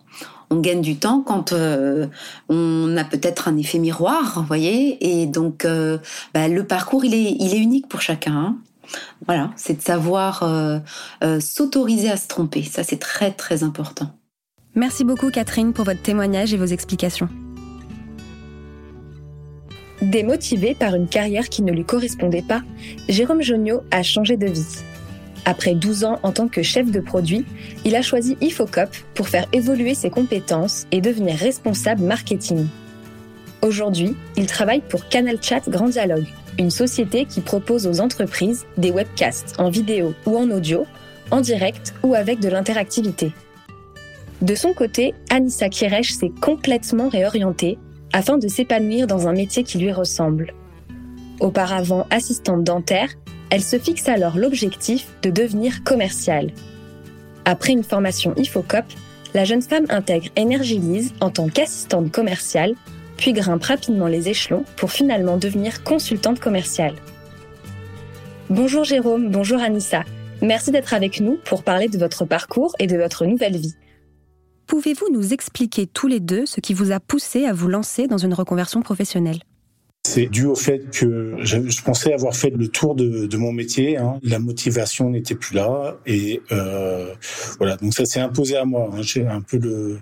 On 0.49 0.59
gagne 0.59 0.81
du 0.81 0.97
temps 0.97 1.21
quand 1.21 1.53
euh, 1.53 2.07
on 2.49 2.95
a 2.97 3.03
peut-être 3.03 3.47
un 3.47 3.57
effet 3.57 3.79
miroir, 3.79 4.33
vous 4.35 4.47
voyez. 4.47 5.21
Et 5.21 5.25
donc, 5.25 5.65
euh, 5.65 5.97
bah, 6.33 6.47
le 6.47 6.65
parcours, 6.65 7.05
il 7.05 7.13
est, 7.13 7.35
il 7.39 7.53
est 7.53 7.59
unique 7.59 7.87
pour 7.87 8.01
chacun. 8.01 8.35
Hein. 8.35 8.57
Voilà, 9.25 9.51
c'est 9.55 9.77
de 9.77 9.81
savoir 9.81 10.43
s'autoriser 11.39 12.11
à 12.11 12.17
se 12.17 12.27
tromper. 12.27 12.61
Ça, 12.61 12.83
c'est 12.83 12.99
très, 12.99 13.31
très 13.31 13.63
important. 13.63 14.11
Merci 14.75 15.03
beaucoup, 15.03 15.31
Catherine, 15.31 15.73
pour 15.73 15.85
votre 15.85 16.03
témoignage 16.03 16.53
et 16.53 16.57
vos 16.57 16.65
explications. 16.65 17.29
Démotivé 20.01 20.75
par 20.75 20.95
une 20.95 21.07
carrière 21.07 21.49
qui 21.49 21.61
ne 21.61 21.71
lui 21.71 21.85
correspondait 21.85 22.41
pas, 22.41 22.61
Jérôme 23.07 23.41
Joniot 23.41 23.83
a 23.91 24.03
changé 24.03 24.35
de 24.35 24.47
vie. 24.47 24.83
Après 25.45 25.75
12 25.75 26.03
ans 26.03 26.19
en 26.23 26.31
tant 26.31 26.47
que 26.47 26.63
chef 26.63 26.91
de 26.91 26.99
produit, 26.99 27.45
il 27.85 27.95
a 27.95 28.01
choisi 28.01 28.35
Ifocop 28.41 28.89
pour 29.13 29.29
faire 29.29 29.47
évoluer 29.53 29.93
ses 29.93 30.09
compétences 30.09 30.85
et 30.91 31.01
devenir 31.01 31.37
responsable 31.37 32.01
marketing. 32.01 32.67
Aujourd'hui, 33.61 34.15
il 34.35 34.47
travaille 34.47 34.81
pour 34.81 35.07
Canal 35.07 35.37
Chat 35.41 35.69
Grand 35.69 35.87
Dialogue, 35.87 36.27
une 36.59 36.71
société 36.71 37.25
qui 37.25 37.41
propose 37.41 37.87
aux 37.87 37.99
entreprises 37.99 38.65
des 38.77 38.91
webcasts 38.91 39.55
en 39.59 39.69
vidéo 39.69 40.13
ou 40.25 40.35
en 40.37 40.49
audio, 40.49 40.85
en 41.31 41.41
direct 41.41 41.93
ou 42.03 42.15
avec 42.15 42.39
de 42.39 42.49
l'interactivité. 42.49 43.31
De 44.41 44.55
son 44.55 44.73
côté, 44.73 45.13
Anissa 45.29 45.69
Kirech 45.69 46.11
s'est 46.11 46.31
complètement 46.41 47.07
réorientée 47.07 47.77
afin 48.15 48.37
de 48.37 48.47
s'épanouir 48.47 49.07
dans 49.07 49.27
un 49.27 49.33
métier 49.33 49.63
qui 49.63 49.77
lui 49.77 49.91
ressemble. 49.91 50.53
Auparavant 51.41 52.07
assistante 52.11 52.63
dentaire, 52.63 53.09
elle 53.49 53.61
se 53.61 53.77
fixe 53.77 54.07
alors 54.07 54.37
l'objectif 54.37 55.07
de 55.21 55.29
devenir 55.29 55.83
commerciale. 55.83 56.53
Après 57.43 57.73
une 57.73 57.83
formation 57.83 58.33
IFOCOP, 58.37 58.85
la 59.33 59.43
jeune 59.43 59.61
femme 59.61 59.85
intègre 59.89 60.29
Energilise 60.37 61.13
en 61.19 61.29
tant 61.29 61.49
qu'assistante 61.49 62.09
commerciale, 62.09 62.75
puis 63.17 63.33
grimpe 63.33 63.63
rapidement 63.63 64.07
les 64.07 64.29
échelons 64.29 64.63
pour 64.77 64.93
finalement 64.93 65.35
devenir 65.35 65.83
consultante 65.83 66.39
commerciale. 66.39 66.95
Bonjour 68.49 68.85
Jérôme, 68.85 69.29
bonjour 69.29 69.59
Anissa. 69.59 70.03
Merci 70.41 70.71
d'être 70.71 70.93
avec 70.93 71.19
nous 71.19 71.37
pour 71.43 71.63
parler 71.63 71.89
de 71.89 71.97
votre 71.97 72.23
parcours 72.23 72.73
et 72.79 72.87
de 72.87 72.95
votre 72.95 73.25
nouvelle 73.25 73.57
vie. 73.57 73.75
Pouvez-vous 74.67 75.11
nous 75.11 75.33
expliquer 75.33 75.85
tous 75.85 76.07
les 76.07 76.19
deux 76.19 76.45
ce 76.45 76.59
qui 76.59 76.73
vous 76.73 76.91
a 76.91 76.99
poussé 76.99 77.45
à 77.45 77.53
vous 77.53 77.67
lancer 77.67 78.07
dans 78.07 78.17
une 78.17 78.33
reconversion 78.33 78.81
professionnelle? 78.81 79.39
C'est 80.07 80.27
dû 80.27 80.45
au 80.45 80.55
fait 80.55 80.91
que 80.91 81.35
je, 81.39 81.81
pensais 81.81 82.13
avoir 82.13 82.35
fait 82.35 82.51
le 82.51 82.67
tour 82.67 82.93
de, 82.95 83.37
mon 83.37 83.51
métier. 83.51 83.97
Hein. 83.97 84.19
La 84.23 84.37
motivation 84.37 85.09
n'était 85.09 85.33
plus 85.33 85.55
là 85.55 85.97
et 86.05 86.41
euh, 86.51 87.13
voilà. 87.57 87.75
Donc 87.77 87.93
ça 87.93 88.05
s'est 88.05 88.19
imposé 88.19 88.55
à 88.55 88.65
moi. 88.65 88.89
Hein. 88.93 89.01
J'ai 89.01 89.25
un 89.25 89.41
peu 89.41 89.57
le 89.57 89.99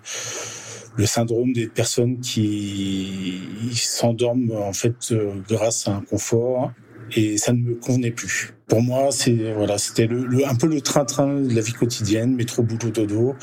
le 0.95 1.05
syndrome 1.05 1.53
des 1.53 1.67
personnes 1.67 2.19
qui 2.19 3.41
s'endorment 3.73 4.51
en 4.51 4.73
fait 4.73 5.11
euh, 5.11 5.33
grâce 5.47 5.87
à 5.87 5.95
un 5.95 6.01
confort 6.01 6.71
et 7.15 7.37
ça 7.37 7.53
ne 7.53 7.59
me 7.59 7.75
convenait 7.75 8.11
plus. 8.11 8.53
Pour 8.73 8.81
moi, 8.81 9.09
c'est 9.11 9.53
voilà, 9.55 9.77
c'était 9.77 10.07
le, 10.07 10.47
un 10.47 10.55
peu 10.55 10.65
le 10.65 10.81
train-train 10.81 11.41
de 11.41 11.53
la 11.53 11.61
vie 11.61 11.73
quotidienne, 11.73 12.33
métro, 12.33 12.63
boulot, 12.63 12.89
dodo, 12.89 13.35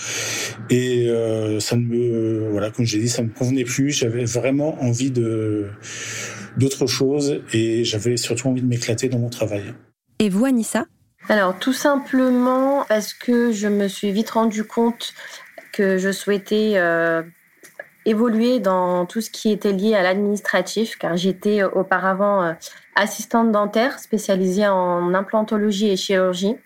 et 0.70 1.08
euh, 1.08 1.60
ça 1.60 1.76
ne 1.76 1.82
me 1.82 2.48
voilà, 2.50 2.72
comme 2.72 2.84
j'ai 2.84 2.98
dit, 2.98 3.08
ça 3.08 3.22
me 3.22 3.28
convenait 3.28 3.62
plus. 3.62 3.92
J'avais 3.92 4.24
vraiment 4.24 4.82
envie 4.82 5.12
de 5.12 5.68
d'autre 6.56 6.88
chose 6.88 7.42
et 7.52 7.84
j'avais 7.84 8.16
surtout 8.16 8.48
envie 8.48 8.62
de 8.62 8.66
m'éclater 8.66 9.08
dans 9.08 9.20
mon 9.20 9.28
travail. 9.28 9.72
Et 10.18 10.30
vous, 10.30 10.46
Anissa? 10.46 10.86
Alors, 11.28 11.56
tout 11.60 11.74
simplement 11.74 12.84
parce 12.88 13.14
que 13.14 13.52
je 13.52 13.68
me 13.68 13.86
suis 13.86 14.10
vite 14.10 14.30
rendu 14.30 14.64
compte 14.64 15.14
que 15.72 15.96
je 15.96 16.10
souhaitais 16.10 16.72
euh, 16.74 17.22
évoluer 18.06 18.60
dans 18.60 19.06
tout 19.06 19.20
ce 19.20 19.30
qui 19.30 19.50
était 19.50 19.72
lié 19.72 19.94
à 19.94 20.02
l'administratif, 20.02 20.96
car 20.96 21.16
j'étais 21.16 21.62
auparavant 21.62 22.42
euh, 22.42 22.52
assistante 22.94 23.52
dentaire 23.52 23.98
spécialisée 23.98 24.66
en 24.66 25.14
implantologie 25.14 25.90
et 25.90 25.96
chirurgie. 25.96 26.56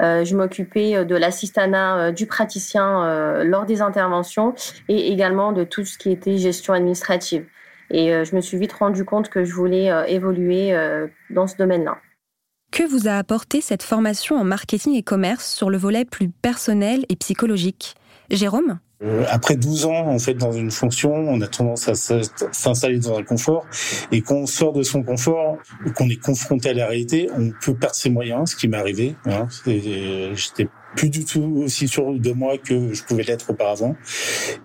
Euh, 0.00 0.24
je 0.24 0.36
m'occupais 0.36 0.96
euh, 0.96 1.04
de 1.04 1.14
l'assistanat 1.14 1.96
euh, 1.96 2.12
du 2.12 2.26
praticien 2.26 3.44
lors 3.44 3.64
des 3.64 3.80
interventions 3.80 4.54
et 4.88 5.12
également 5.12 5.52
de 5.52 5.64
tout 5.64 5.84
ce 5.84 5.98
qui 5.98 6.10
était 6.10 6.36
gestion 6.38 6.72
administrative. 6.72 7.46
Et 7.90 8.24
je 8.24 8.34
me 8.34 8.40
suis 8.40 8.58
vite 8.58 8.72
rendu 8.72 9.04
compte 9.04 9.28
que 9.28 9.44
je 9.44 9.52
voulais 9.52 9.90
évoluer 10.08 10.74
dans 11.30 11.46
ce 11.46 11.56
domaine-là. 11.56 11.98
Que 12.72 12.82
vous 12.82 13.06
a 13.06 13.12
apporté 13.12 13.60
cette 13.60 13.82
formation 13.82 14.36
en 14.36 14.44
marketing 14.44 14.94
et 14.94 15.02
commerce 15.02 15.54
sur 15.54 15.68
le 15.68 15.76
volet 15.76 16.04
plus 16.04 16.30
personnel 16.30 17.04
et 17.10 17.16
psychologique? 17.16 17.94
Jérôme? 18.30 18.78
euh, 18.93 18.93
après 19.28 19.56
12 19.56 19.86
ans, 19.86 20.08
en 20.08 20.18
fait, 20.18 20.34
dans 20.34 20.52
une 20.52 20.70
fonction, 20.70 21.12
on 21.12 21.40
a 21.40 21.46
tendance 21.46 21.88
à 21.88 21.94
s'installer 21.94 22.98
dans 22.98 23.18
un 23.18 23.22
confort. 23.22 23.66
Et 24.12 24.22
quand 24.22 24.36
on 24.36 24.46
sort 24.46 24.72
de 24.72 24.82
son 24.82 25.02
confort, 25.02 25.58
qu'on 25.96 26.08
est 26.08 26.22
confronté 26.22 26.70
à 26.70 26.74
la 26.74 26.86
réalité, 26.86 27.28
on 27.36 27.50
peut 27.50 27.74
perdre 27.74 27.96
ses 27.96 28.10
moyens, 28.10 28.50
ce 28.50 28.56
qui 28.56 28.68
m'est 28.68 28.76
arrivé. 28.76 29.14
Hein. 29.26 29.48
J'étais 29.66 30.68
plus 30.96 31.10
du 31.10 31.24
tout 31.24 31.62
aussi 31.64 31.88
sûr 31.88 32.12
de 32.12 32.32
moi 32.32 32.56
que 32.58 32.94
je 32.94 33.02
pouvais 33.02 33.24
l'être 33.24 33.50
auparavant. 33.50 33.96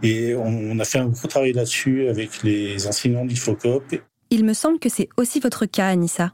Et 0.04 0.36
on 0.36 0.78
a 0.80 0.86
fait 0.86 1.00
un 1.00 1.08
gros 1.08 1.28
travail 1.28 1.54
là-dessus 1.54 2.08
avec 2.08 2.44
les 2.44 2.88
enseignants 2.88 3.26
d'IFOCOP. 3.26 4.02
Il 4.30 4.46
me 4.46 4.54
semble 4.54 4.80
que 4.80 4.90
c'est 4.90 5.10
aussi 5.18 5.40
votre 5.40 5.66
cas, 5.66 5.88
Anissa. 5.88 6.34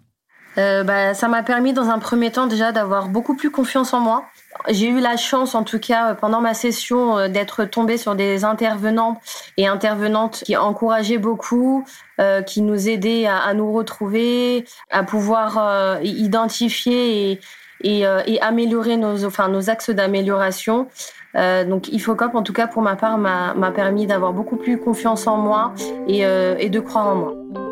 Euh, 0.57 0.83
bah, 0.83 1.13
ça 1.13 1.27
m'a 1.27 1.43
permis 1.43 1.73
dans 1.73 1.89
un 1.89 1.99
premier 1.99 2.31
temps 2.31 2.47
déjà 2.47 2.71
d'avoir 2.71 3.09
beaucoup 3.09 3.35
plus 3.35 3.51
confiance 3.51 3.93
en 3.93 3.99
moi. 3.99 4.25
J'ai 4.69 4.87
eu 4.87 4.99
la 4.99 5.17
chance, 5.17 5.55
en 5.55 5.63
tout 5.63 5.79
cas, 5.79 6.15
pendant 6.15 6.41
ma 6.41 6.53
session, 6.53 7.17
euh, 7.17 7.27
d'être 7.27 7.65
tombée 7.65 7.97
sur 7.97 8.15
des 8.15 8.43
intervenants 8.43 9.19
et 9.57 9.67
intervenantes 9.67 10.43
qui 10.45 10.55
encourageaient 10.57 11.17
beaucoup, 11.17 11.85
euh, 12.19 12.41
qui 12.41 12.61
nous 12.61 12.89
aidaient 12.89 13.25
à, 13.27 13.53
nous 13.53 13.71
retrouver, 13.71 14.65
à 14.89 15.03
pouvoir 15.03 15.99
identifier 16.01 17.31
et, 17.31 17.39
et, 17.81 18.03
et, 18.25 18.41
améliorer 18.41 18.97
nos, 18.97 19.25
enfin, 19.25 19.49
nos 19.49 19.69
axes 19.69 19.89
d'amélioration. 19.89 20.87
donc, 21.33 21.89
IFOCOP, 21.89 22.35
en 22.35 22.43
tout 22.43 22.53
cas, 22.53 22.67
pour 22.67 22.81
ma 22.81 22.95
part, 22.95 23.17
m'a 23.17 23.71
permis 23.71 24.07
d'avoir 24.07 24.33
beaucoup 24.33 24.57
plus 24.57 24.79
confiance 24.79 25.27
en 25.27 25.37
moi 25.37 25.73
et, 26.07 26.21
et 26.21 26.69
de 26.69 26.79
croire 26.79 27.07
en 27.07 27.15
moi. 27.15 27.64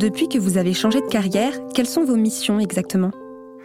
Depuis 0.00 0.30
que 0.30 0.38
vous 0.38 0.56
avez 0.56 0.72
changé 0.72 1.02
de 1.02 1.08
carrière, 1.08 1.52
quelles 1.74 1.86
sont 1.86 2.04
vos 2.04 2.16
missions 2.16 2.58
exactement? 2.58 3.10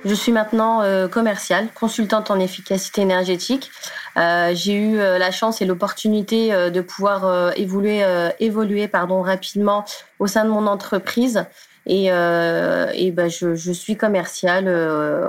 Je 0.04 0.14
suis 0.14 0.34
maintenant 0.34 0.82
euh, 0.82 1.08
commerciale, 1.08 1.70
consultante 1.74 2.30
en 2.30 2.42
efficacité 2.42 3.04
énergétique. 3.04 3.72
Euh, 4.18 4.52
j'ai 4.54 4.74
eu 4.74 4.98
euh, 4.98 5.18
la 5.18 5.32
chance 5.32 5.62
et 5.62 5.66
l'opportunité 5.66 6.50
de 6.50 6.82
pouvoir 6.82 7.54
évoluer, 7.56 8.04
évoluer 8.42 8.90
pardon, 8.90 9.22
rapidement 9.22 9.86
au 10.20 10.28
sein 10.28 10.44
de 10.44 10.50
mon 10.50 10.68
entreprise. 10.68 11.46
Et, 11.86 12.08
et 12.08 13.12
ben, 13.12 13.30
je, 13.30 13.72
suis 13.72 13.96
commerciale 13.96 14.68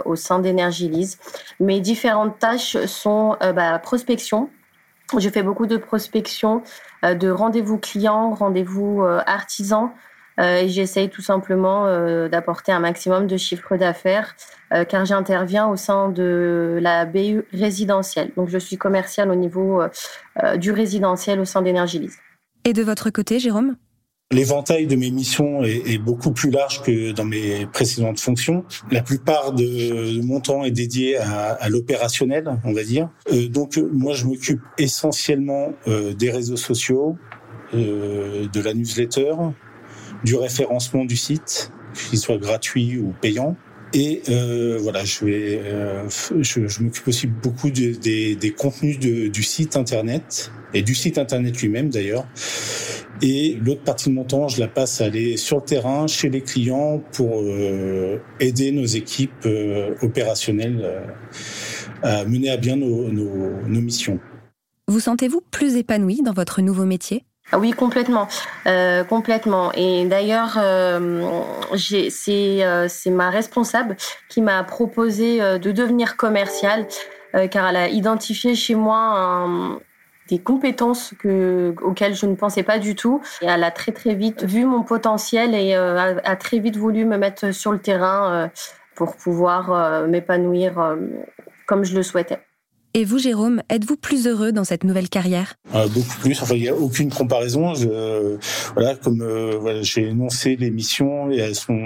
au 0.04 0.16
sein 0.16 0.40
d'Energylise. 0.40 1.18
Mes 1.60 1.78
différentes 1.78 2.40
tâches 2.40 2.84
sont 2.86 3.36
bah, 3.54 3.78
prospection. 3.78 4.50
Je 5.16 5.28
fais 5.30 5.44
beaucoup 5.44 5.66
de 5.66 5.76
prospection, 5.76 6.64
de 7.04 7.30
rendez-vous 7.30 7.78
clients, 7.78 8.34
rendez-vous 8.34 9.04
artisans, 9.26 9.92
j'essaye 10.38 11.08
tout 11.08 11.22
simplement 11.22 11.86
euh, 11.86 12.28
d'apporter 12.28 12.72
un 12.72 12.80
maximum 12.80 13.26
de 13.26 13.36
chiffre 13.36 13.76
d'affaires 13.76 14.36
euh, 14.72 14.84
car 14.84 15.04
j'interviens 15.04 15.66
au 15.68 15.76
sein 15.76 16.10
de 16.10 16.78
la 16.80 17.06
BU 17.06 17.44
résidentielle. 17.52 18.32
Donc 18.36 18.48
je 18.48 18.58
suis 18.58 18.76
commerciale 18.76 19.30
au 19.30 19.34
niveau 19.34 19.82
du 20.58 20.72
résidentiel 20.72 21.40
au 21.40 21.44
sein 21.44 21.62
d'Energylise. 21.62 22.18
Et 22.64 22.72
de 22.72 22.82
votre 22.82 23.10
côté, 23.10 23.38
Jérôme? 23.38 23.76
L'éventail 24.32 24.88
de 24.88 24.96
mes 24.96 25.12
missions 25.12 25.62
est, 25.62 25.98
beaucoup 25.98 26.32
plus 26.32 26.50
large 26.50 26.82
que 26.82 27.12
dans 27.12 27.24
mes 27.24 27.64
précédentes 27.66 28.18
fonctions. 28.18 28.64
La 28.90 29.00
plupart 29.00 29.52
de, 29.52 30.20
mon 30.20 30.40
temps 30.40 30.64
est 30.64 30.72
dédié 30.72 31.16
à, 31.16 31.68
l'opérationnel, 31.68 32.58
on 32.64 32.72
va 32.72 32.82
dire. 32.82 33.08
donc 33.50 33.76
moi, 33.92 34.14
je 34.14 34.26
m'occupe 34.26 34.60
essentiellement 34.78 35.74
des 35.86 36.30
réseaux 36.30 36.56
sociaux, 36.56 37.16
de 37.72 38.60
la 38.60 38.74
newsletter, 38.74 39.32
du 40.24 40.36
référencement 40.36 41.04
du 41.04 41.16
site, 41.16 41.70
qu'il 41.94 42.18
soit 42.18 42.38
gratuit 42.38 42.98
ou 42.98 43.14
payant. 43.20 43.56
Et 43.94 44.22
euh, 44.28 44.78
voilà, 44.80 45.04
je 45.04 45.24
vais, 45.24 45.60
euh, 45.64 46.08
je, 46.40 46.82
m'occupe 46.82 47.06
aussi 47.08 47.26
beaucoup 47.26 47.70
des, 47.70 48.36
des 48.36 48.50
contenus 48.50 48.98
de, 48.98 49.28
du 49.28 49.42
site 49.42 49.76
internet 49.76 50.50
et 50.74 50.82
du 50.82 50.94
site 50.94 51.18
internet 51.18 51.60
lui-même 51.62 51.88
d'ailleurs. 51.88 52.26
Et 53.22 53.58
l'autre 53.64 53.82
partie 53.82 54.10
de 54.10 54.14
mon 54.14 54.24
temps, 54.24 54.48
je 54.48 54.60
la 54.60 54.68
passe 54.68 55.00
à 55.00 55.06
aller 55.06 55.36
sur 55.36 55.56
le 55.56 55.62
terrain 55.62 56.06
chez 56.06 56.28
les 56.28 56.42
clients 56.42 57.02
pour 57.12 57.40
euh, 57.40 58.18
aider 58.40 58.72
nos 58.72 58.84
équipes 58.84 59.46
euh, 59.46 59.94
opérationnelles 60.02 60.80
euh, 60.82 61.00
à 62.02 62.24
mener 62.26 62.50
à 62.50 62.58
bien 62.58 62.76
nos, 62.76 63.08
nos, 63.10 63.62
nos 63.66 63.80
missions. 63.80 64.20
Vous 64.88 65.00
sentez-vous 65.00 65.40
plus 65.50 65.76
épanoui 65.76 66.20
dans 66.22 66.34
votre 66.34 66.60
nouveau 66.60 66.84
métier? 66.84 67.24
Oui, 67.54 67.70
complètement, 67.70 68.26
euh, 68.66 69.04
complètement. 69.04 69.70
Et 69.72 70.04
d'ailleurs, 70.06 70.58
euh, 70.58 71.42
c'est 71.76 72.64
euh, 72.64 72.88
ma 73.06 73.30
responsable 73.30 73.96
qui 74.28 74.42
m'a 74.42 74.64
proposé 74.64 75.40
euh, 75.40 75.58
de 75.58 75.70
devenir 75.70 76.16
commerciale, 76.16 76.86
euh, 77.34 77.46
car 77.46 77.68
elle 77.68 77.76
a 77.76 77.88
identifié 77.88 78.56
chez 78.56 78.74
moi 78.74 79.78
des 80.28 80.40
compétences 80.40 81.14
que, 81.20 81.72
auxquelles 81.82 82.16
je 82.16 82.26
ne 82.26 82.34
pensais 82.34 82.64
pas 82.64 82.80
du 82.80 82.96
tout. 82.96 83.22
Et 83.42 83.46
elle 83.46 83.62
a 83.62 83.70
très 83.70 83.92
très 83.92 84.14
vite 84.14 84.42
vu 84.42 84.64
mon 84.64 84.82
potentiel 84.82 85.54
et 85.54 85.74
a, 85.74 86.16
a, 86.24 86.36
très 86.36 86.58
vite 86.58 86.76
voulu 86.76 87.04
me 87.04 87.16
mettre 87.16 87.52
sur 87.52 87.70
le 87.70 87.78
terrain 87.78 88.50
pour 88.96 89.14
pouvoir 89.14 90.08
m'épanouir 90.08 90.96
comme 91.66 91.84
je 91.84 91.94
le 91.94 92.02
souhaitais. 92.02 92.40
Et 92.98 93.04
vous, 93.04 93.18
Jérôme, 93.18 93.60
êtes-vous 93.68 93.98
plus 93.98 94.26
heureux 94.26 94.52
dans 94.52 94.64
cette 94.64 94.82
nouvelle 94.82 95.10
carrière? 95.10 95.56
Euh, 95.74 95.86
Beaucoup 95.86 96.18
plus. 96.18 96.40
Enfin, 96.40 96.54
il 96.54 96.62
n'y 96.62 96.68
a 96.70 96.74
aucune 96.74 97.10
comparaison. 97.10 97.74
Voilà, 98.72 98.94
comme 98.94 99.20
euh, 99.20 99.82
j'ai 99.82 100.08
énoncé 100.08 100.56
les 100.56 100.70
missions, 100.70 101.30
elles 101.30 101.54
sont, 101.54 101.76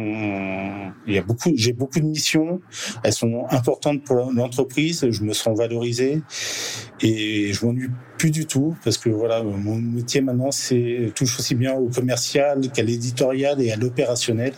il 1.08 1.14
y 1.14 1.18
a 1.18 1.22
beaucoup, 1.22 1.50
j'ai 1.56 1.72
beaucoup 1.72 1.98
de 1.98 2.04
missions. 2.04 2.60
Elles 3.02 3.12
sont 3.12 3.44
importantes 3.50 4.04
pour 4.04 4.30
l'entreprise. 4.32 5.04
Je 5.10 5.24
me 5.24 5.32
sens 5.32 5.58
valorisé 5.58 6.22
et 7.00 7.52
je 7.52 7.66
m'ennuie 7.66 7.90
plus 8.16 8.30
du 8.30 8.46
tout 8.46 8.76
parce 8.84 8.96
que 8.96 9.10
voilà, 9.10 9.42
mon 9.42 9.74
métier 9.74 10.20
maintenant, 10.20 10.52
c'est 10.52 11.10
touche 11.16 11.40
aussi 11.40 11.56
bien 11.56 11.74
au 11.74 11.88
commercial 11.88 12.70
qu'à 12.72 12.84
l'éditorial 12.84 13.60
et 13.60 13.72
à 13.72 13.76
l'opérationnel. 13.76 14.52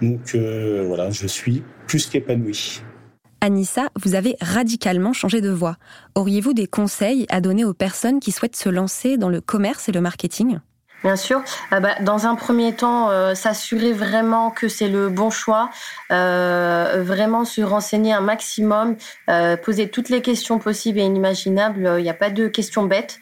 Donc 0.00 0.36
euh, 0.36 0.84
voilà, 0.86 1.10
je 1.10 1.26
suis 1.26 1.64
plus 1.88 2.06
qu'épanoui. 2.06 2.82
Anissa, 3.44 3.88
vous 4.00 4.14
avez 4.14 4.36
radicalement 4.40 5.12
changé 5.12 5.40
de 5.40 5.50
voie. 5.50 5.76
Auriez-vous 6.14 6.52
des 6.52 6.68
conseils 6.68 7.26
à 7.28 7.40
donner 7.40 7.64
aux 7.64 7.74
personnes 7.74 8.20
qui 8.20 8.30
souhaitent 8.30 8.54
se 8.54 8.68
lancer 8.68 9.16
dans 9.16 9.28
le 9.28 9.40
commerce 9.40 9.88
et 9.88 9.92
le 9.92 10.00
marketing? 10.00 10.60
Bien 11.02 11.16
sûr. 11.16 11.42
Ah 11.72 11.80
bah, 11.80 11.96
dans 12.00 12.26
un 12.26 12.36
premier 12.36 12.72
temps, 12.74 13.10
euh, 13.10 13.34
s'assurer 13.34 13.92
vraiment 13.92 14.50
que 14.50 14.68
c'est 14.68 14.88
le 14.88 15.08
bon 15.08 15.30
choix, 15.30 15.70
euh, 16.12 17.02
vraiment 17.04 17.44
se 17.44 17.60
renseigner 17.60 18.12
un 18.12 18.20
maximum, 18.20 18.96
euh, 19.28 19.56
poser 19.56 19.88
toutes 19.88 20.10
les 20.10 20.22
questions 20.22 20.60
possibles 20.60 21.00
et 21.00 21.02
inimaginables. 21.02 21.96
Il 21.98 22.02
n'y 22.02 22.10
a 22.10 22.14
pas 22.14 22.30
de 22.30 22.46
questions 22.46 22.84
bêtes 22.84 23.20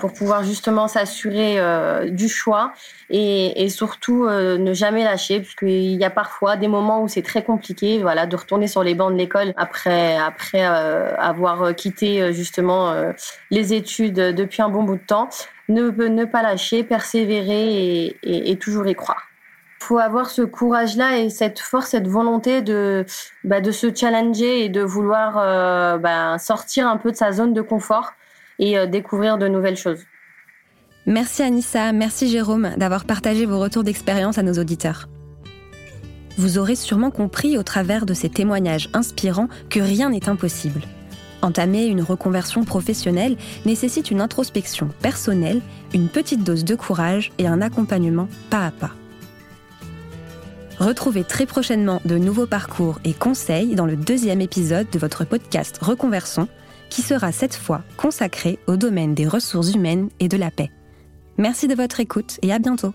pour 0.00 0.14
pouvoir 0.14 0.42
justement 0.42 0.88
s'assurer 0.88 1.60
du 2.08 2.30
choix 2.30 2.72
et, 3.10 3.62
et 3.62 3.68
surtout 3.68 4.26
ne 4.26 4.72
jamais 4.72 5.04
lâcher, 5.04 5.40
puisqu'il 5.40 5.96
y 5.96 6.04
a 6.04 6.08
parfois 6.08 6.56
des 6.56 6.68
moments 6.68 7.02
où 7.02 7.08
c'est 7.08 7.20
très 7.20 7.42
compliqué, 7.42 8.00
voilà, 8.00 8.24
de 8.24 8.34
retourner 8.36 8.68
sur 8.68 8.82
les 8.82 8.94
bancs 8.94 9.12
de 9.12 9.18
l'école 9.18 9.52
après 9.58 10.16
après 10.16 10.64
avoir 10.64 11.74
quitté 11.74 12.32
justement 12.32 12.94
les 13.50 13.74
études 13.74 14.14
depuis 14.14 14.62
un 14.62 14.70
bon 14.70 14.82
bout 14.82 14.96
de 14.96 15.00
temps 15.06 15.28
ne, 15.68 16.24
pas 16.24 16.42
lâcher, 16.42 16.84
persévérer 16.84 18.16
et, 18.22 18.56
toujours 18.56 18.86
y 18.86 18.94
croire. 18.94 19.22
Il 19.80 19.84
faut 19.84 19.98
avoir 19.98 20.30
ce 20.30 20.42
courage-là 20.42 21.18
et 21.18 21.30
cette 21.30 21.60
force, 21.60 21.90
cette 21.90 22.08
volonté 22.08 22.62
de, 22.62 23.04
bah, 23.44 23.62
se 23.62 23.94
challenger 23.94 24.64
et 24.64 24.68
de 24.68 24.80
vouloir 24.80 25.38
euh, 25.38 25.98
bah, 25.98 26.38
sortir 26.38 26.88
un 26.88 26.96
peu 26.96 27.12
de 27.12 27.16
sa 27.16 27.32
zone 27.32 27.52
de 27.52 27.60
confort 27.60 28.12
et 28.58 28.78
euh, 28.78 28.86
découvrir 28.86 29.38
de 29.38 29.48
nouvelles 29.48 29.76
choses. 29.76 30.04
Merci 31.04 31.42
Anissa, 31.42 31.92
merci 31.92 32.28
Jérôme 32.28 32.70
d'avoir 32.76 33.04
partagé 33.04 33.46
vos 33.46 33.60
retours 33.60 33.84
d'expérience 33.84 34.38
à 34.38 34.42
nos 34.42 34.54
auditeurs. 34.54 35.08
Vous 36.36 36.58
aurez 36.58 36.74
sûrement 36.74 37.10
compris 37.10 37.56
au 37.56 37.62
travers 37.62 38.06
de 38.06 38.14
ces 38.14 38.28
témoignages 38.28 38.90
inspirants 38.92 39.48
que 39.70 39.80
rien 39.80 40.10
n'est 40.10 40.28
impossible. 40.28 40.82
Entamer 41.42 41.86
une 41.86 42.02
reconversion 42.02 42.64
professionnelle 42.64 43.36
nécessite 43.64 44.10
une 44.10 44.20
introspection 44.20 44.88
personnelle, 45.00 45.60
une 45.94 46.08
petite 46.08 46.44
dose 46.44 46.64
de 46.64 46.74
courage 46.74 47.32
et 47.38 47.46
un 47.46 47.60
accompagnement 47.60 48.28
pas 48.50 48.66
à 48.66 48.70
pas. 48.70 48.92
Retrouvez 50.78 51.24
très 51.24 51.46
prochainement 51.46 52.02
de 52.04 52.18
nouveaux 52.18 52.46
parcours 52.46 53.00
et 53.04 53.14
conseils 53.14 53.74
dans 53.74 53.86
le 53.86 53.96
deuxième 53.96 54.42
épisode 54.42 54.90
de 54.90 54.98
votre 54.98 55.24
podcast 55.24 55.78
Reconversion, 55.80 56.48
qui 56.90 57.02
sera 57.02 57.32
cette 57.32 57.54
fois 57.54 57.82
consacré 57.96 58.58
au 58.66 58.76
domaine 58.76 59.14
des 59.14 59.26
ressources 59.26 59.72
humaines 59.74 60.10
et 60.20 60.28
de 60.28 60.36
la 60.36 60.50
paix. 60.50 60.70
Merci 61.38 61.66
de 61.66 61.74
votre 61.74 62.00
écoute 62.00 62.38
et 62.42 62.52
à 62.52 62.58
bientôt. 62.58 62.92